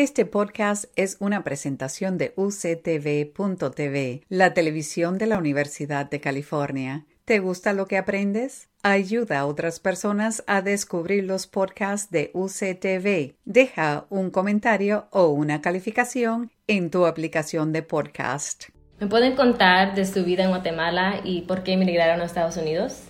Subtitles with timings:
[0.00, 7.04] Este podcast es una presentación de uctv.tv, la televisión de la Universidad de California.
[7.24, 8.68] ¿Te gusta lo que aprendes?
[8.84, 13.34] Ayuda a otras personas a descubrir los podcasts de UCTV.
[13.44, 18.66] Deja un comentario o una calificación en tu aplicación de podcast.
[19.00, 23.00] ¿Me pueden contar de su vida en Guatemala y por qué emigraron a Estados Unidos?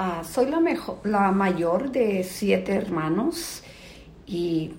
[0.00, 3.62] Uh, soy la, mejor, la mayor de siete hermanos
[4.26, 4.72] y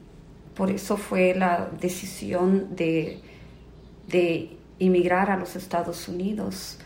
[0.55, 3.19] por eso fue la decisión de,
[4.07, 6.77] de emigrar a los Estados Unidos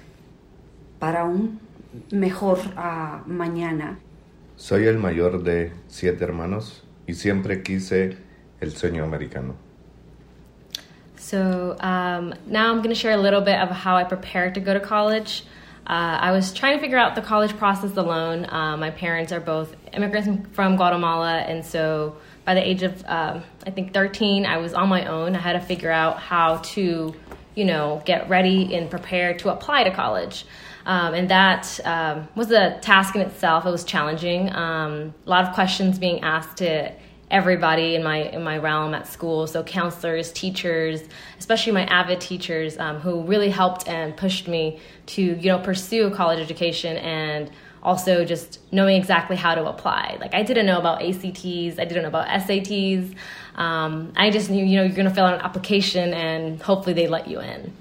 [0.99, 1.59] para un
[2.11, 3.99] mejor uh, mañana.
[4.57, 8.17] Soy el mayor de siete hermanos y siempre quise
[8.61, 9.55] el sueño americano.
[11.17, 14.59] So um, now I'm going to share a little bit of how I prepared to
[14.61, 15.43] go to college.
[15.87, 18.45] Uh, I was trying to figure out the college process alone.
[18.47, 23.43] Uh, my parents are both immigrants from Guatemala, and so by the age of um,
[23.65, 25.35] I think 13, I was on my own.
[25.35, 27.13] I had to figure out how to,
[27.55, 30.45] you know, get ready and prepare to apply to college.
[30.85, 33.65] Um, and that um, was a task in itself.
[33.65, 34.53] It was challenging.
[34.53, 36.93] Um, a lot of questions being asked to
[37.31, 39.47] everybody in my in my realm at school.
[39.47, 41.01] So counselors, teachers,
[41.39, 46.11] especially my avid teachers, um, who really helped and pushed me to you know pursue
[46.11, 47.49] college education and
[47.85, 50.17] also just knowing exactly how to apply.
[50.19, 53.15] Like I didn't know about ACTs, I didn't know about SATs.
[53.55, 56.93] Um, I just knew, you know, you're going to fill out an application and hopefully
[56.93, 57.71] they let you in.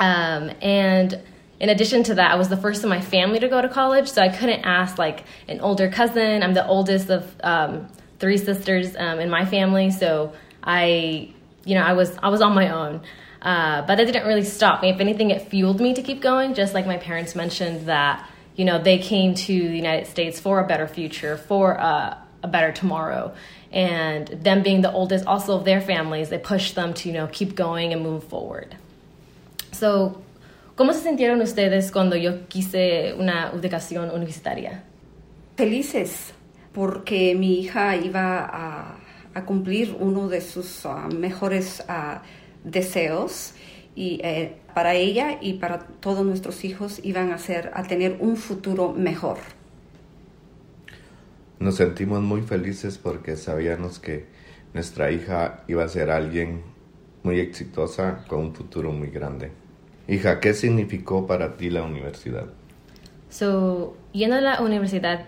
[0.00, 1.20] Um, and
[1.58, 4.08] in addition to that, I was the first in my family to go to college,
[4.08, 6.44] so I couldn't ask like an older cousin.
[6.44, 7.88] I'm the oldest of um,
[8.20, 11.32] three sisters um, in my family, so I,
[11.64, 13.00] you know, I was I was on my own.
[13.42, 14.90] Uh, but that didn't really stop me.
[14.90, 16.54] If anything, it fueled me to keep going.
[16.54, 18.28] Just like my parents mentioned that
[18.58, 22.48] you know, they came to the United States for a better future, for a, a
[22.48, 23.32] better tomorrow.
[23.70, 27.28] And them being the oldest also of their families, they pushed them to, you know,
[27.28, 28.74] keep going and move forward.
[29.70, 30.20] So,
[30.74, 34.82] ¿cómo se sintieron ustedes cuando yo quise una educación universitaria?
[35.56, 36.32] Felices,
[36.72, 38.96] porque mi hija iba a,
[39.36, 42.18] a cumplir uno de sus uh, mejores uh,
[42.64, 43.52] deseos
[43.98, 48.36] y eh, para ella y para todos nuestros hijos iban a ser a tener un
[48.36, 49.38] futuro mejor.
[51.58, 54.26] Nos sentimos muy felices porque sabíamos que
[54.72, 56.62] nuestra hija iba a ser alguien
[57.24, 59.50] muy exitosa con un futuro muy grande.
[60.06, 62.46] Hija, ¿qué significó para ti la universidad?
[63.30, 65.26] So, yendo a la universidad,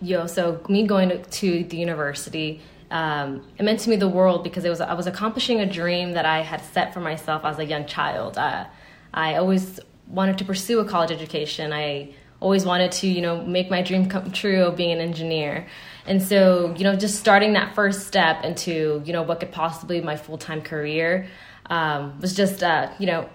[0.00, 4.64] yo, so me going to the university, um, it meant to me the world because
[4.64, 7.64] it was I was accomplishing a dream that I had set for myself as a
[7.64, 8.38] young child.
[8.38, 8.66] Uh,
[9.12, 11.72] I always wanted to pursue a college education.
[11.72, 15.66] I always wanted to, you know, make my dream come true of being an engineer.
[16.06, 20.00] And so, you know, just starting that first step into, you know, what could possibly
[20.00, 21.26] be my full time career
[21.66, 23.28] um, was just, uh, you know,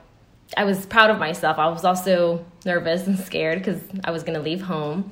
[0.57, 1.57] I was proud of myself.
[1.57, 5.11] I was also nervous and scared because I was going to leave home.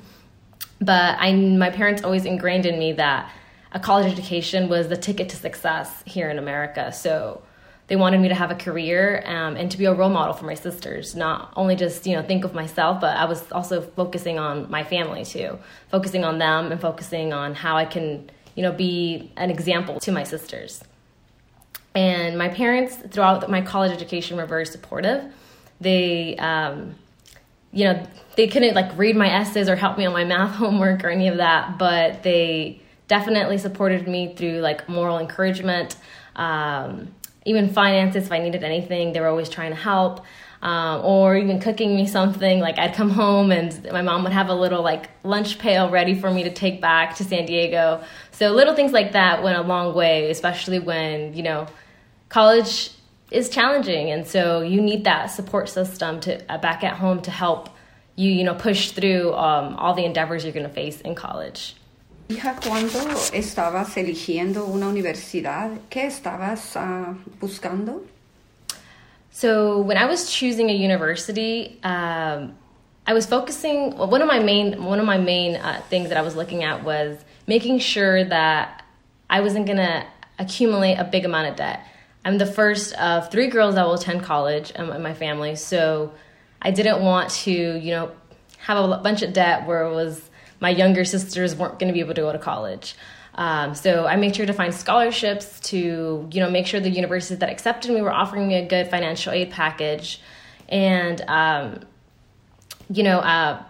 [0.80, 3.32] But I, my parents always ingrained in me that
[3.72, 6.92] a college education was the ticket to success here in America.
[6.92, 7.42] So
[7.88, 10.46] they wanted me to have a career um, and to be a role model for
[10.46, 11.16] my sisters.
[11.16, 14.84] Not only just you know think of myself, but I was also focusing on my
[14.84, 19.50] family too, focusing on them and focusing on how I can you know be an
[19.50, 20.84] example to my sisters.
[21.94, 25.32] And my parents throughout my college education were very supportive.
[25.82, 26.96] They um,
[27.74, 31.04] you know they couldn't like read my essays or help me on my math homework
[31.04, 32.82] or any of that, but they
[33.12, 35.98] definitely supported me through like moral encouragement,
[36.38, 37.14] um,
[37.46, 38.28] even finances.
[38.28, 40.26] If I needed anything, they were always trying to help.
[40.62, 44.48] Um, or even cooking me something like I'd come home and my mom would have
[44.48, 48.04] a little like lunch pail ready for me to take back to San Diego.
[48.32, 51.68] So little things like that went a long way, especially when you know
[52.30, 52.92] college
[53.32, 57.32] is challenging, and so you need that support system to uh, back at home to
[57.32, 57.70] help
[58.16, 61.76] you you know push through um, all the endeavors you're going to face in college.
[62.32, 62.98] Hija, cuando
[63.34, 68.06] estabas eligiendo una universidad, ¿qué estabas uh, buscando?
[69.32, 72.56] So when I was choosing a university, um,
[73.06, 73.98] I was focusing.
[73.98, 76.64] Well, one of my main one of my main uh, things that I was looking
[76.64, 77.18] at was
[77.48, 78.86] making sure that
[79.30, 80.08] I wasn't gonna
[80.40, 81.86] accumulate a big amount of debt.
[82.24, 86.14] I'm the first of three girls that will attend college in my family, so
[86.62, 88.12] I didn't want to, you know,
[88.60, 90.22] have a bunch of debt where it was
[90.62, 92.96] my younger sisters weren't going to be able to go to college.
[93.36, 97.40] Um, so I made sure to find scholarships to, you know, make sure the universities
[97.40, 100.22] that accepted me were offering me a good financial aid package,
[100.70, 101.82] and um,
[102.90, 103.64] you know, uh,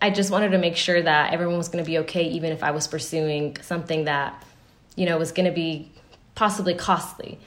[0.00, 2.62] I just wanted to make sure that everyone was going to be okay, even if
[2.62, 4.44] I was pursuing something that,
[4.96, 5.90] you know, was going to be
[6.34, 7.38] possibly costly.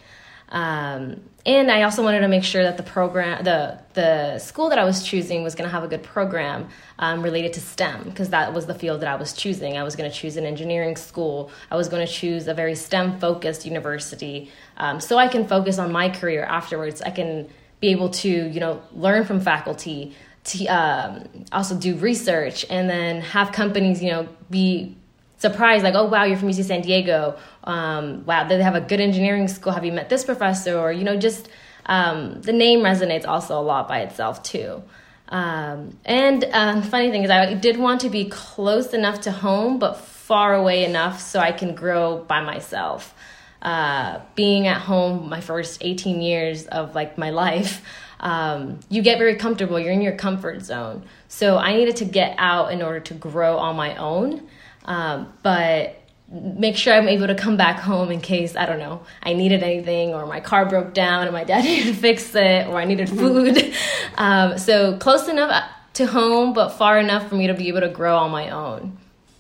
[0.50, 4.78] Um, and I also wanted to make sure that the program, the the school that
[4.78, 6.68] I was choosing was going to have a good program
[7.00, 9.78] um, related to STEM because that was the field that I was choosing.
[9.78, 11.50] I was going to choose an engineering school.
[11.72, 15.80] I was going to choose a very STEM focused university, um, so I can focus
[15.80, 17.02] on my career afterwards.
[17.02, 17.50] I can
[17.80, 20.16] be able to, you know, learn from faculty,
[20.46, 24.98] to um, also do research, and then have companies, you know, be
[25.38, 27.38] surprised like oh wow you're from uc san diego.
[27.64, 29.74] Um, wow they have a good engineering school.
[29.74, 30.78] Have you met this professor?
[30.78, 31.50] Or you know just
[31.86, 34.84] um, the name resonates also a lot by itself too.
[35.30, 39.78] Um, and the funny thing is i did want to be close enough to home
[39.78, 43.14] but far away enough so i can grow by myself.
[43.60, 47.82] Uh, being at home my first 18 years of like my life
[48.20, 49.80] um, you get very comfortable.
[49.80, 51.04] You're in your comfort zone.
[51.28, 54.48] So i needed to get out in order to grow on my own
[54.88, 55.96] um, but
[56.30, 59.64] make sure I'm able to come back home in case, I don't know, I needed
[59.64, 62.86] anything or my car broke down and my dad needed to fix it or I
[62.86, 63.74] needed food.
[64.18, 67.90] um, so close enough to home, but far enough for me to be able to
[67.90, 68.98] grow on my own.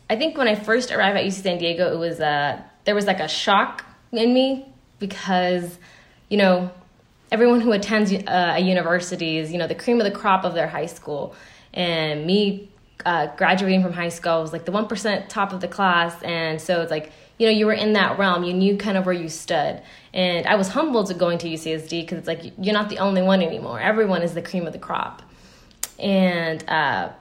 [0.09, 3.05] I think when I first arrived at UC San Diego, it was uh, there was
[3.05, 3.83] like a shock
[4.13, 4.65] in me
[4.99, 5.77] because,
[6.29, 6.71] you know,
[7.31, 10.53] everyone who attends uh, a university is, you know, the cream of the crop of
[10.53, 11.35] their high school.
[11.73, 12.69] And me
[13.05, 16.21] uh, graduating from high school, was like the 1% top of the class.
[16.23, 18.43] And so it's like, you know, you were in that realm.
[18.43, 19.81] You knew kind of where you stood.
[20.13, 23.21] And I was humbled to going to UCSD because it's like, you're not the only
[23.21, 23.79] one anymore.
[23.79, 25.21] Everyone is the cream of the crop.
[25.99, 27.11] And uh,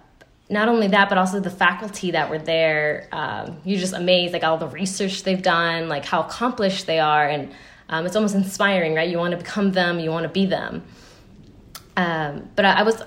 [0.48, 3.08] not only that, but also the faculty that were there.
[3.12, 7.28] Um, you're just amazed, like all the research they've done, like how accomplished they are.
[7.28, 7.52] And
[7.88, 9.08] um, it's almost inspiring, right?
[9.08, 10.82] You want to become them, you want to be them.
[11.96, 13.02] Um, but I, I was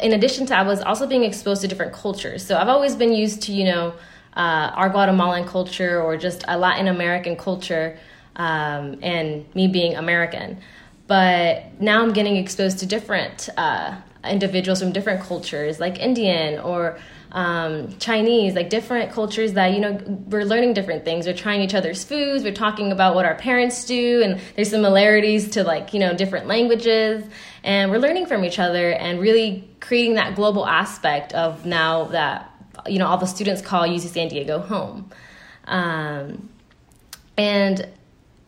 [0.00, 2.44] in addition to, I was also being exposed to different cultures.
[2.44, 3.94] So I've always been used to, you know,
[4.36, 7.98] uh, our Guatemalan culture or just a Latin American culture,
[8.36, 10.58] um, and me being American.
[11.06, 16.98] But now I'm getting exposed to different uh, individuals from different cultures, like Indian or
[17.32, 20.00] um, Chinese, like different cultures that, you know,
[20.30, 21.26] we're learning different things.
[21.26, 22.42] We're trying each other's foods.
[22.42, 26.46] We're talking about what our parents do, and there's similarities to, like, you know, different
[26.46, 27.24] languages
[27.64, 32.50] and we're learning from each other and really creating that global aspect of now that
[32.86, 35.10] you know all the students call UC San Diego home.
[35.64, 36.50] Um,
[37.38, 37.88] and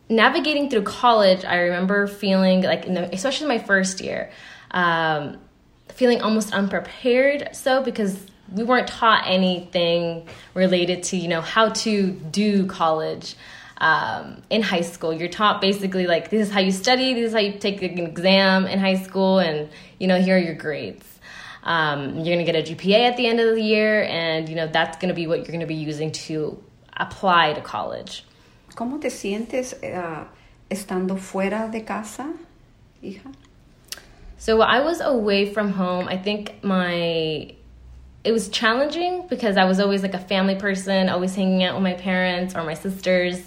[0.07, 4.31] navigating through college, I remember feeling like, the, especially my first year,
[4.71, 5.39] um,
[5.89, 7.49] feeling almost unprepared.
[7.55, 8.23] So because
[8.53, 13.35] we weren't taught anything related to you know how to do college
[13.77, 15.13] um, in high school.
[15.13, 17.99] You're taught basically like this is how you study, this is how you take an
[17.99, 19.69] exam in high school, and
[19.99, 21.05] you know here are your grades.
[21.63, 24.67] Um, you're gonna get a GPA at the end of the year, and you know
[24.67, 26.61] that's gonna be what you're gonna be using to
[26.95, 28.23] apply to college.
[28.75, 30.25] ¿Cómo te sientes uh,
[30.69, 32.33] estando fuera de casa,
[33.03, 33.33] hija?
[34.37, 36.07] So I was away from home.
[36.07, 37.55] I think my
[38.27, 41.83] it was challenging because I was always like a family person, always hanging out with
[41.83, 43.41] my parents or my sisters.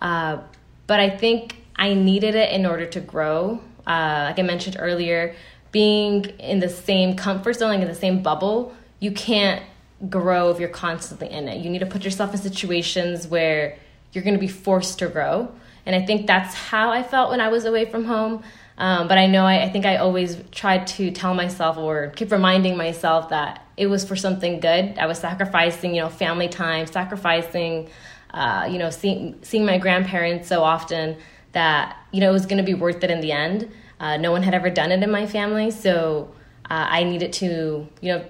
[0.00, 0.38] Uh,
[0.86, 3.60] but I think I needed it in order to grow.
[3.84, 5.34] Uh, like I mentioned earlier,
[5.72, 9.60] being in the same comfort zone, like in the same bubble, you can't
[10.08, 11.58] grow if you're constantly in it.
[11.58, 13.76] You need to put yourself in situations where
[14.12, 15.52] you're going to be forced to grow.
[15.84, 18.44] And I think that's how I felt when I was away from home.
[18.78, 22.30] Um, but I know I, I, think I always tried to tell myself or keep
[22.30, 24.98] reminding myself that it was for something good.
[24.98, 27.88] I was sacrificing, you know, family time, sacrificing,
[28.32, 31.16] uh, you know, seeing, seeing my grandparents so often
[31.52, 33.70] that, you know, it was going to be worth it in the end.
[34.00, 35.70] Uh, no one had ever done it in my family.
[35.70, 36.32] So
[36.70, 38.24] uh, I needed to, you know,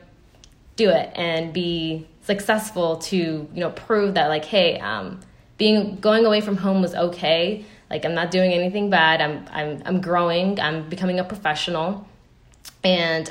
[0.76, 5.20] do it and be successful to, you know, prove that, like, hey, um,
[5.58, 9.20] being going away from home was okay like I'm not doing anything bad.
[9.20, 10.58] I'm I'm I'm growing.
[10.58, 12.08] I'm becoming a professional,
[12.82, 13.30] and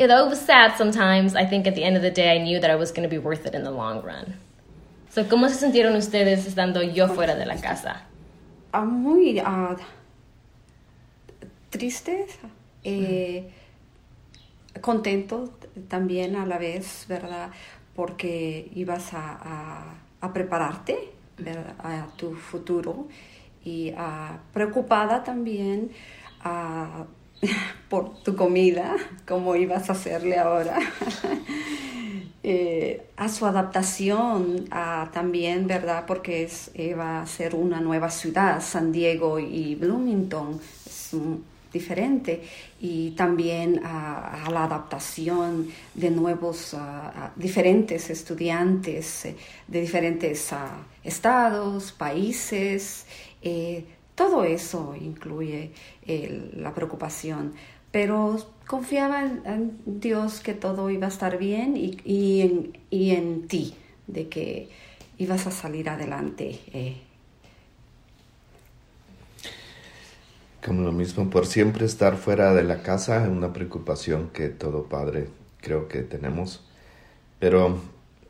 [0.00, 2.60] although it was sad sometimes, I think at the end of the day I knew
[2.60, 4.34] that I was going to be worth it in the long run.
[5.10, 8.02] So, ¿cómo se sintieron ustedes estando yo fuera de la casa?
[8.72, 9.76] Uh, muy uh,
[11.70, 12.38] tristes,
[12.84, 13.50] eh,
[14.80, 15.54] contento
[15.88, 17.50] también a la vez, ¿verdad?
[17.96, 21.10] Porque ibas a, a, a prepararte
[21.82, 23.08] a tu futuro
[23.64, 25.90] y uh, preocupada también
[26.44, 27.04] uh,
[27.88, 30.78] por tu comida, como ibas a hacerle ahora,
[32.42, 36.04] eh, a su adaptación uh, también, ¿verdad?
[36.06, 41.14] Porque es, va a ser una nueva ciudad, San Diego y Bloomington, es
[41.72, 42.42] diferente
[42.80, 46.76] y también a, la adaptación de nuevos,
[47.36, 50.50] diferentes estudiantes eh, de diferentes
[51.04, 53.04] estados, países.
[53.42, 53.84] Eh,
[54.18, 55.70] todo eso incluye
[56.56, 57.54] la preocupación,
[57.92, 63.74] pero confiaba en, Dios que todo iba a estar bien y, en, ti,
[64.08, 64.70] de que
[65.18, 66.58] ibas a salir adelante.
[66.72, 66.96] Eh,
[70.66, 74.88] Como lo mismo, por siempre estar fuera de la casa es una preocupación que todo
[74.88, 75.28] padre
[75.60, 76.64] creo que tenemos,
[77.38, 77.80] pero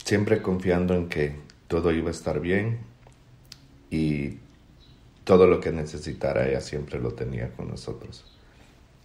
[0.04, 1.34] siempre confiando en que
[1.66, 2.80] todo iba a estar bien
[3.90, 4.36] y
[5.28, 8.24] todo lo que necesitara ella siempre lo tenía con nosotros.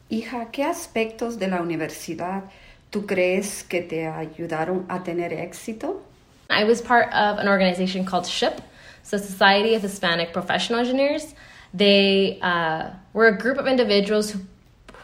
[0.07, 2.45] Hija, ¿qué aspectos de la universidad
[2.91, 6.01] tú crees que te ayudaron a tener éxito?
[6.49, 8.61] I was part of an organization called SHIP,
[9.03, 11.35] so Society of Hispanic Professional Engineers.
[11.73, 14.39] They uh, were a group of individuals who,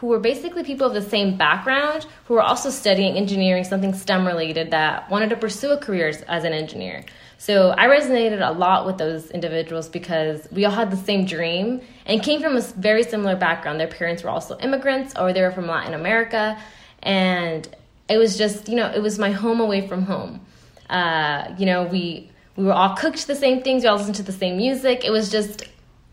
[0.00, 4.26] who were basically people of the same background who were also studying engineering, something STEM
[4.26, 7.04] related, that wanted to pursue a career as, an engineer.
[7.36, 11.82] So I resonated a lot with those individuals because we all had the same dream
[12.06, 13.78] and came from a very similar background.
[13.78, 16.58] Their parents were also immigrants or they were from Latin America.
[17.02, 17.68] And
[18.08, 20.40] it was just, you know, it was my home away from home.
[20.88, 24.22] Uh, you know, we we were all cooked the same things, we all listened to
[24.22, 25.04] the same music.
[25.04, 25.64] It was just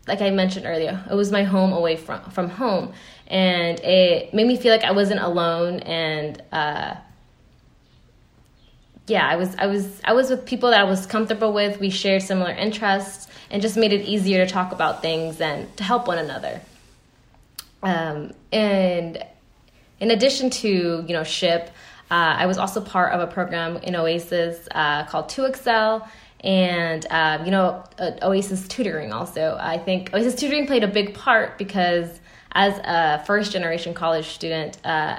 [0.08, 2.92] like I mentioned earlier, it was my home away from from home,
[3.26, 5.80] and it made me feel like I wasn't alone.
[5.80, 6.96] And uh,
[9.06, 11.78] yeah, I was I was I was with people that I was comfortable with.
[11.78, 15.84] We shared similar interests, and just made it easier to talk about things and to
[15.84, 16.60] help one another.
[17.82, 19.24] Um, and
[20.00, 20.68] in addition to
[21.06, 21.70] you know SHPE.
[22.10, 26.08] Uh, I was also part of a program in Oasis uh, called 2Excel,
[26.44, 29.56] and um, you know uh, oasis tutoring also.
[29.60, 32.20] I think oasis tutoring played a big part because
[32.52, 35.18] as a first generation college student uh,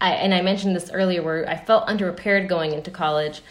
[0.00, 3.42] I, and i mentioned this earlier where i felt underprepared going into college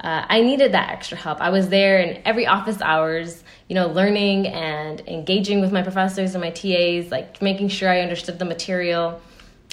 [0.00, 1.40] uh, i needed that extra help.
[1.40, 6.34] I was there in every office hours you know learning and engaging with my professors
[6.34, 9.20] and my tas like making sure i understood the material.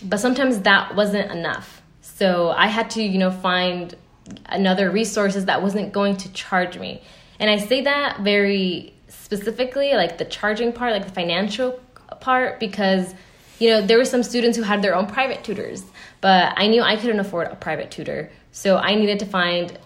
[0.04, 1.82] But sometimes that wasn't enough.
[2.02, 3.96] So i had to you know find
[4.46, 7.02] another resources that wasn't going to charge me.
[7.40, 11.80] And I say that very specifically, like the charging part, like the financial
[12.20, 13.14] part, because
[13.60, 15.84] you know there were some students who had their own private tutors,
[16.22, 19.78] but I knew I couldn't afford a private tutor, so I needed to find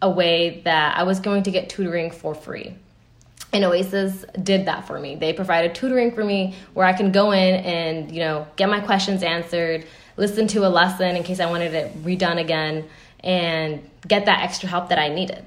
[0.00, 2.74] a way that I was going to get tutoring for free.
[3.52, 5.16] And Oasis did that for me.
[5.16, 8.80] They provided tutoring for me where I can go in and, you know, get my
[8.80, 12.88] questions answered, listen to a lesson in case I wanted it redone again,
[13.20, 15.44] and get that extra help that I needed.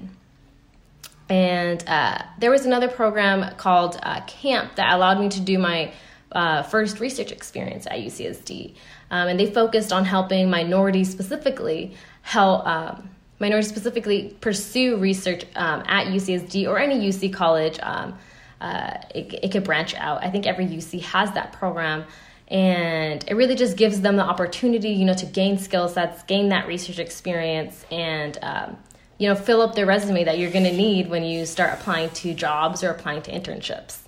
[1.28, 5.92] And uh, there was another program called uh, CAMP that allowed me to do my
[6.32, 8.74] uh, first research experience at UCSD.
[9.10, 15.82] Um, and they focused on helping minorities specifically help um, minorities specifically pursue research um,
[15.86, 17.78] at UCSD or any UC college.
[17.82, 18.18] Um,
[18.60, 20.22] uh, it, it could branch out.
[20.22, 22.04] I think every UC has that program
[22.52, 26.50] and it really just gives them the opportunity you know to gain skill sets gain
[26.50, 28.76] that research experience and um,
[29.18, 32.10] you know fill up their resume that you're going to need when you start applying
[32.10, 33.98] to jobs or applying to internships.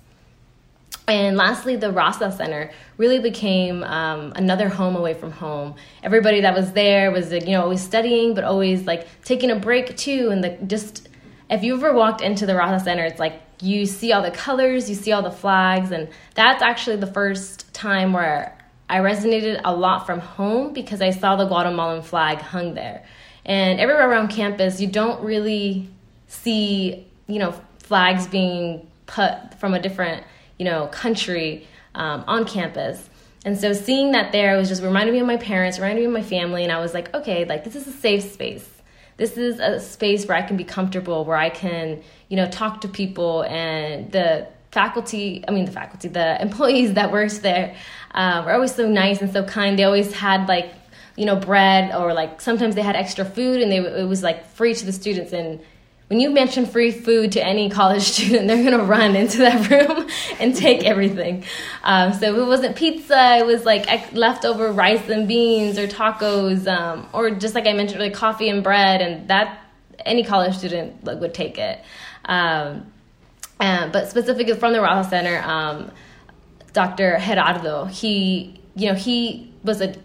[1.07, 5.75] And lastly the Raza center really became um, another home away from home.
[6.03, 9.97] Everybody that was there was you know always studying but always like taking a break
[9.97, 11.09] too and the just
[11.49, 14.89] if you ever walked into the Raza center it's like you see all the colors,
[14.89, 18.57] you see all the flags, and that's actually the first time where
[18.87, 23.03] I resonated a lot from home because I saw the Guatemalan flag hung there.
[23.43, 25.89] And everywhere around campus, you don't really
[26.27, 30.23] see, you know, flags being put from a different,
[30.59, 33.09] you know, country um, on campus.
[33.45, 36.13] And so seeing that there was just reminded me of my parents, reminded me of
[36.13, 38.74] my family, and I was like, okay, like this is a safe space
[39.17, 42.81] this is a space where I can be comfortable, where I can, you know, talk
[42.81, 47.75] to people and the faculty, I mean, the faculty, the employees that works there
[48.13, 49.79] uh, were always so nice and so kind.
[49.79, 50.73] They always had like,
[51.15, 54.45] you know, bread or like sometimes they had extra food and they, it was like
[54.49, 55.31] free to the students.
[55.31, 55.61] And
[56.07, 60.07] when you mention free food to any college student, they're gonna run into that room
[60.39, 61.43] and take everything.
[61.83, 67.07] Um, so it wasn't pizza; it was like leftover rice and beans or tacos, um,
[67.13, 69.61] or just like I mentioned, like coffee and bread, and that
[70.05, 71.83] any college student like, would take it.
[72.25, 72.91] Um,
[73.59, 75.91] and, but specifically from the Raza Center, um,
[76.73, 77.17] Dr.
[77.19, 79.95] Gerardo, he you know he was a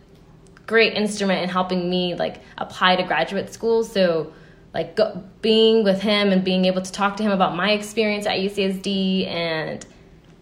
[0.67, 3.83] great instrument in helping me like apply to graduate school.
[3.83, 4.33] So
[4.73, 8.27] like go, being with him and being able to talk to him about my experience
[8.27, 9.85] at UCSD and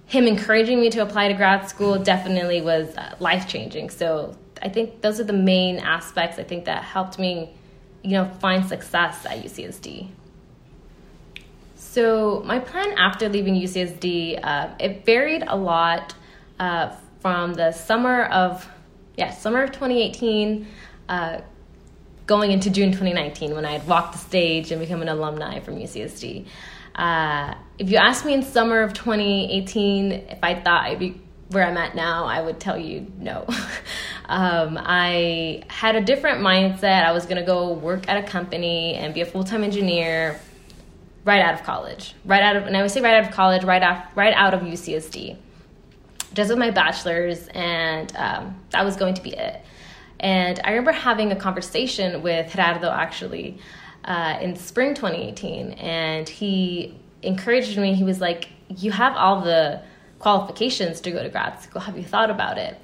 [0.07, 3.91] him encouraging me to apply to grad school definitely was uh, life changing.
[3.91, 7.55] So I think those are the main aspects I think that helped me,
[8.03, 10.09] you know, find success at UCSD.
[11.77, 16.15] So my plan after leaving UCSD, uh, it varied a lot
[16.59, 18.69] uh, from the summer of,
[19.17, 20.67] yeah, summer of 2018,
[21.09, 21.41] uh,
[22.29, 25.77] going into June 2019 when I had walked the stage and become an alumni from
[25.77, 26.47] UCSD.
[26.95, 31.67] Uh, if you asked me in summer of 2018 if I thought I'd be where
[31.67, 33.47] I'm at now, I would tell you no.
[34.27, 37.07] um, I had a different mindset.
[37.07, 40.39] I was going to go work at a company and be a full time engineer
[41.25, 42.15] right out of college.
[42.27, 44.53] Right out of, and I would say right out of college, right out, right out
[44.53, 45.39] of UCSD.
[46.35, 49.63] Just with my bachelor's, and um, that was going to be it.
[50.21, 53.59] And I remember having a conversation with Gerardo actually
[54.05, 57.95] uh, in spring 2018, and he encouraged me.
[57.95, 59.83] He was like, "You have all the
[60.19, 61.81] qualifications to go to grad school.
[61.83, 62.81] Have you thought about it?"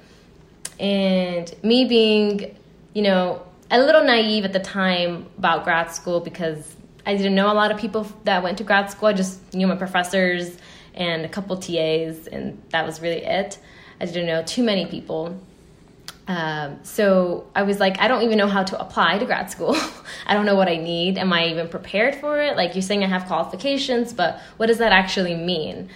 [0.79, 2.55] And me being,
[2.93, 6.75] you know, a little naive at the time about grad school because
[7.05, 9.09] I didn't know a lot of people that went to grad school.
[9.09, 10.57] I just knew my professors
[10.93, 13.59] and a couple TAs, and that was really it.
[13.99, 15.39] I didn't know too many people.
[16.27, 19.75] Um, so I was like, I don't even know how to apply to grad school.
[20.25, 21.17] I don't know what I need.
[21.17, 22.57] Am I even prepared for it?
[22.57, 25.89] Like you're saying, I have qualifications, but what does that actually mean?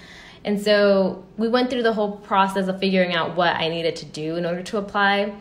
[0.46, 4.06] And so we went through the whole process of figuring out what I needed to
[4.06, 5.34] do in order to apply.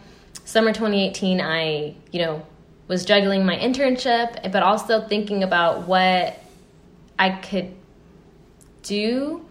[0.44, 2.46] Summer 2018, I, you know,
[2.88, 6.40] was juggling my internship, but also thinking about what
[7.18, 7.74] I could
[8.82, 9.46] do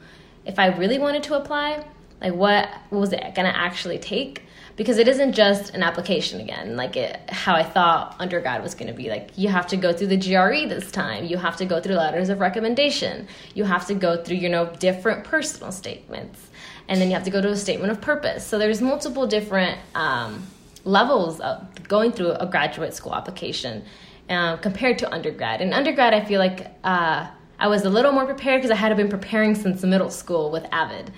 [0.46, 1.86] if I really wanted to apply.
[2.22, 4.44] Like, what, was it going to actually take?
[4.78, 6.78] because it isn't just an application again.
[6.78, 9.10] Like it, how i thought undergrad was going to be.
[9.10, 11.26] Like you have to go through the gre this time.
[11.26, 13.28] You have to go through letters of recommendation.
[13.56, 16.48] You have to go through you know different personal statements.
[16.88, 18.48] And then you have to go to a statement of purpose.
[18.48, 20.48] So there's multiple different um,
[20.86, 23.84] levels of going through a graduate school application
[24.30, 25.60] uh, compared to undergrad.
[25.60, 27.28] In undergrad i feel like uh,
[27.60, 30.66] i was a little more prepared because i had been preparing since middle school with
[30.72, 31.12] avid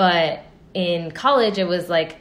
[0.00, 0.40] but
[0.72, 2.16] in college it was like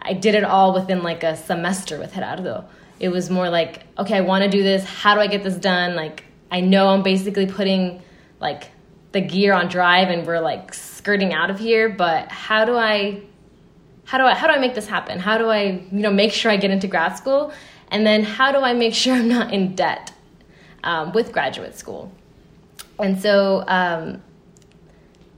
[0.00, 2.64] I did it all within like a semester with Gerardo.
[2.98, 4.82] It was more like, okay, I want to do this.
[4.82, 5.94] How do I get this done?
[5.94, 8.02] Like, I know I'm basically putting
[8.40, 8.72] like
[9.12, 13.22] the gear on drive and we're like skirting out of here, but how do I
[14.06, 15.20] how do I how do I make this happen?
[15.20, 17.52] How do I, you know, make sure I get into grad school?
[17.92, 20.12] And then how do I make sure I'm not in debt
[20.82, 22.10] um, with graduate school?
[22.98, 24.20] And so um,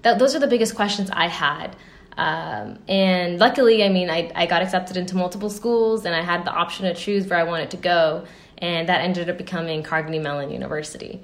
[0.03, 1.77] that, those are the biggest questions I had.
[2.17, 6.45] Um, and luckily, I mean, I, I got accepted into multiple schools and I had
[6.45, 8.27] the option to choose where I wanted to go.
[8.59, 11.23] And that ended up becoming Carnegie Mellon University.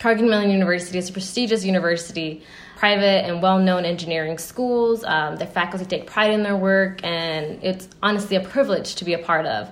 [0.00, 2.42] Carnegie Mellon University is a prestigious university,
[2.76, 5.04] private and well known engineering schools.
[5.04, 9.12] Um, the faculty take pride in their work, and it's honestly a privilege to be
[9.12, 9.70] a part of.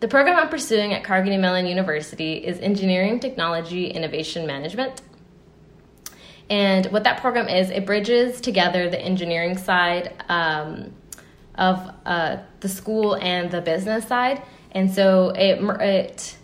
[0.00, 5.00] The program I'm pursuing at Carnegie Mellon University is Engineering Technology Innovation Management.
[6.50, 10.92] And what that program is, it bridges together the engineering side um,
[11.54, 14.42] of uh, the school and the business side.
[14.72, 16.36] And so it, it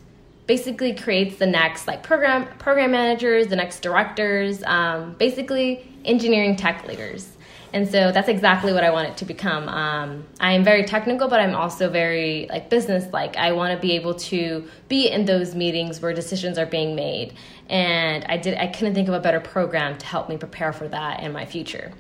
[0.47, 6.87] basically creates the next like program program managers, the next directors, um, basically engineering tech
[6.87, 7.36] leaders.
[7.73, 9.69] And so that's exactly what I want it to become.
[9.69, 13.37] Um, I am very technical, but I'm also very like business like.
[13.37, 17.35] I want to be able to be in those meetings where decisions are being made
[17.69, 20.89] and I did I couldn't think of a better program to help me prepare for
[20.89, 21.93] that in my future.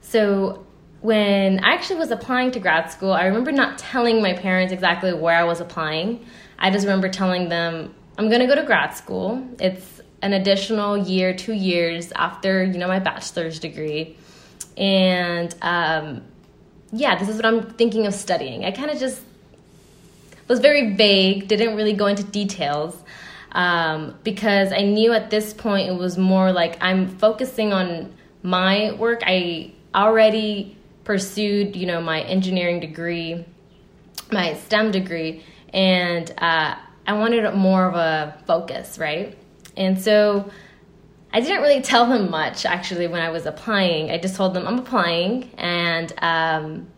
[0.00, 0.66] So
[1.00, 5.12] when I actually was applying to grad school, I remember not telling my parents exactly
[5.14, 6.26] where I was applying.
[6.58, 9.46] I just remember telling them I'm going to go to grad school.
[9.60, 14.16] It's an additional year, two years after you know my bachelor's degree,
[14.76, 16.22] and um,
[16.92, 18.64] yeah, this is what I'm thinking of studying.
[18.64, 19.22] I kind of just
[20.48, 22.96] was very vague, didn't really go into details
[23.52, 28.92] um, because I knew at this point it was more like I'm focusing on my
[28.92, 29.22] work.
[29.24, 33.44] I already pursued, you know, my engineering degree,
[34.30, 36.76] my STEM degree, and uh,
[37.06, 39.37] I wanted more of a focus, right?
[39.78, 40.50] And so
[41.32, 44.10] I didn't really tell them much actually when I was applying.
[44.10, 46.88] I just told them I'm applying and um,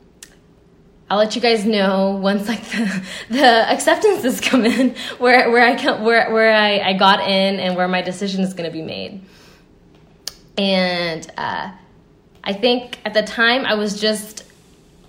[1.10, 6.00] I'll let you guys know once like the, the acceptances come in where where I
[6.00, 9.22] where where I, I got in and where my decision is going to be made.
[10.56, 11.72] And uh,
[12.42, 14.44] I think at the time I was just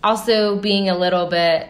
[0.04, 1.70] also being a little bit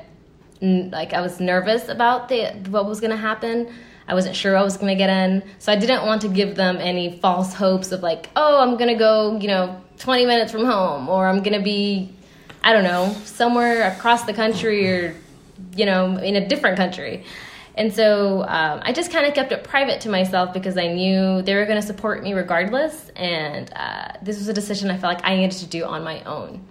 [0.62, 3.72] like I was nervous about the what was going to happen.
[4.12, 5.42] I wasn't sure I was going to get in.
[5.60, 8.90] So I didn't want to give them any false hopes of like, oh, I'm going
[8.90, 12.14] to go, you know, 20 minutes from home or I'm going to be,
[12.62, 15.16] I don't know, somewhere across the country or,
[15.78, 17.24] you know, in a different country.
[17.76, 21.42] And so um, I just kind of kept it private to myself because I knew
[21.42, 23.08] they were going to support me regardless.
[23.16, 26.22] And uh, this was a decision I felt like I needed to do on my
[26.24, 26.66] own.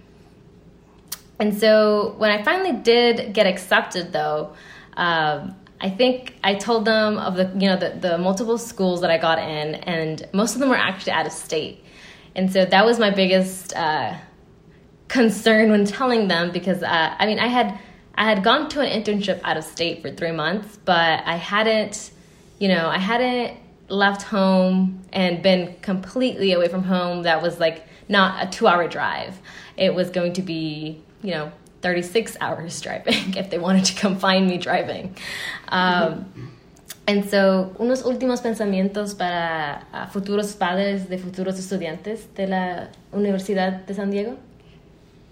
[1.39, 4.53] And so when I finally did get accepted, though,
[4.95, 9.09] um, I think I told them of the you know the, the multiple schools that
[9.09, 11.83] I got in, and most of them were actually out of state.
[12.35, 14.15] And so that was my biggest uh,
[15.07, 17.79] concern when telling them because uh, I mean I had
[18.13, 22.11] I had gone to an internship out of state for three months, but I hadn't
[22.59, 23.57] you know I hadn't
[23.89, 27.23] left home and been completely away from home.
[27.23, 29.39] That was like not a two hour drive.
[29.77, 34.17] It was going to be you know 36 hours driving if they wanted to come
[34.17, 35.15] find me driving.
[35.69, 36.25] Um,
[37.07, 43.85] and so, unos últimos pensamientos para uh, futuros padres de futuros estudiantes de la Universidad
[43.85, 44.37] de San Diego.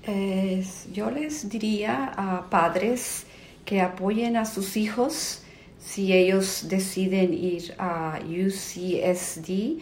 [0.03, 3.25] Es, yo les diría a padres
[3.65, 5.43] que apoyen a sus hijos
[5.79, 9.79] si ellos deciden ir a UCSD.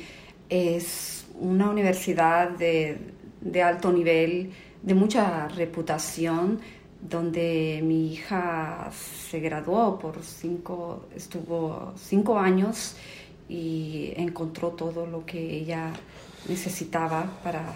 [0.50, 2.98] Es una universidad de,
[3.42, 6.60] de alto nivel de mucha reputación,
[7.02, 12.96] donde mi hija se graduó por cinco, estuvo cinco años
[13.48, 15.92] y encontró todo lo que ella
[16.50, 17.74] necesitaba para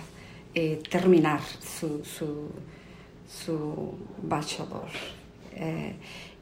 [0.54, 4.90] eh, terminar su, su, bachelor.
[5.56, 5.96] Eh,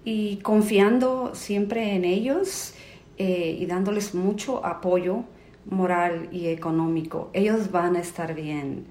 [0.06, 2.74] y confiando siempre en ellos
[3.18, 5.24] eh, y dándoles mucho apoyo
[5.70, 8.86] moral y económico, ellos van a estar bien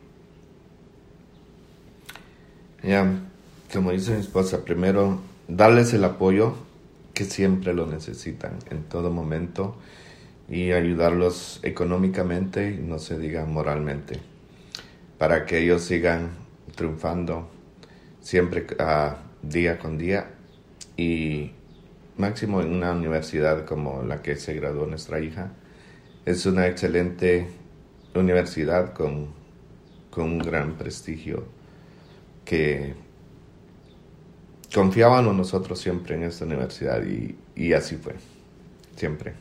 [2.82, 3.20] ya,
[3.72, 6.54] como dice mi esposa, primero darles el apoyo
[7.14, 9.76] que siempre lo necesitan en todo momento
[10.48, 14.20] y ayudarlos económicamente y no se diga moralmente
[15.18, 16.30] para que ellos sigan
[16.76, 17.48] triunfando
[18.20, 20.30] siempre uh, día con día
[20.96, 21.52] y
[22.16, 25.52] máximo en una universidad como la que se graduó nuestra hija.
[26.24, 27.48] Es una excelente
[28.14, 29.28] universidad con,
[30.10, 31.57] con un gran prestigio
[32.48, 32.94] que
[34.74, 38.14] confiaban en nosotros siempre en esta universidad y, y así fue,
[38.96, 39.34] siempre.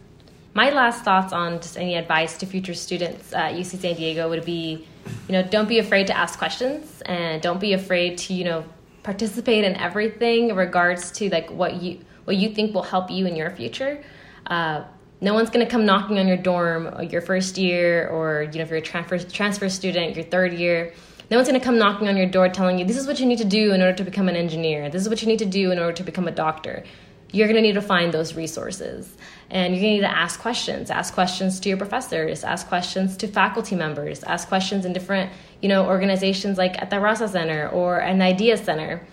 [0.53, 4.43] My last thoughts on just any advice to future students at UC San Diego would
[4.43, 4.85] be,
[5.27, 8.63] you know, don't be afraid to ask questions and don't be afraid to, you know,
[9.03, 13.25] participate in everything in regards to like what you what you think will help you
[13.25, 14.03] in your future.
[14.47, 14.83] Uh,
[15.21, 18.63] no one's going to come knocking on your dorm your first year or you know
[18.63, 20.93] if you're a transfer transfer student your third year
[21.29, 23.25] no one's going to come knocking on your door telling you, this is what you
[23.25, 24.89] need to do in order to become an engineer.
[24.89, 26.83] This is what you need to do in order to become a doctor.
[27.31, 29.13] You're going to need to find those resources.
[29.49, 30.89] And you're going to need to ask questions.
[30.89, 32.45] Ask questions to your professors.
[32.45, 34.23] Ask questions to faculty members.
[34.23, 38.55] Ask questions in different, you know, organizations like at the Raza Center or an Idea
[38.55, 39.05] Center.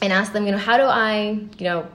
[0.00, 1.88] And ask them, you know, how do I, you know,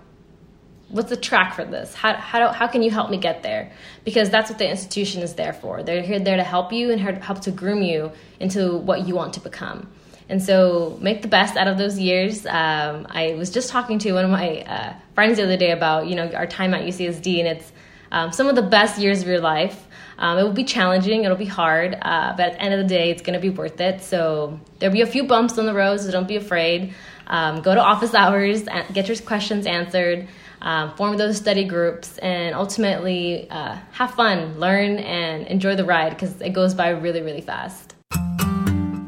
[0.90, 1.94] what's the track for this?
[1.94, 3.72] How, how, do, how can you help me get there?
[4.06, 5.84] Because that's what the institution is there for.
[5.84, 9.34] They're here there to help you and help to groom you into what you want
[9.34, 9.90] to become.
[10.30, 12.46] And so make the best out of those years.
[12.46, 16.08] Um, i was just talking to one of my uh, friends the other day about
[16.08, 17.72] you know our time at ucsd and it's
[18.12, 19.86] um, some of the best years of your life.
[20.18, 22.94] Um, it will be challenging it'll be hard uh, but at the end of the
[22.94, 24.02] day it's going to be worth it.
[24.02, 26.94] So there'll be a few bumps on the road so don't be afraid.
[27.28, 30.28] Um, go to office hours and get your questions answered
[30.62, 36.12] um, form those study groups, and ultimately uh, have fun, learn, and enjoy the ride
[36.12, 37.94] because it goes by really, really fast.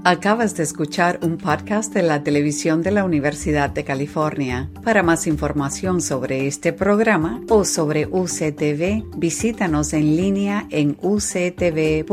[0.06, 4.70] Acabas de escuchar un podcast de la televisión de la Universidad de California.
[4.84, 12.10] Para más información sobre este programa o sobre UCTV, visítanos en línea en uctv.tv.